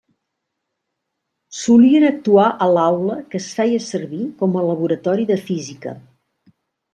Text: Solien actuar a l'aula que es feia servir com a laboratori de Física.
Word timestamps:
Solien 1.57 2.05
actuar 2.07 2.45
a 2.67 2.69
l'aula 2.77 3.19
que 3.35 3.41
es 3.43 3.51
feia 3.59 3.83
servir 3.89 4.23
com 4.41 4.59
a 4.63 4.65
laboratori 4.71 5.29
de 5.35 5.39
Física. 5.51 5.95